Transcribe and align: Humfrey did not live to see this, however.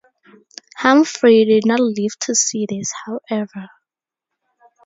Humfrey 0.77 1.45
did 1.45 1.63
not 1.67 1.79
live 1.79 2.17
to 2.21 2.33
see 2.33 2.65
this, 2.67 2.91
however. 3.05 3.69